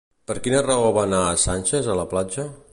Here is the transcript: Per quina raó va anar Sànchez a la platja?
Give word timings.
Per 0.29 0.35
quina 0.47 0.61
raó 0.67 0.87
va 0.95 1.03
anar 1.09 1.21
Sànchez 1.45 1.91
a 1.95 1.99
la 2.03 2.09
platja? 2.15 2.51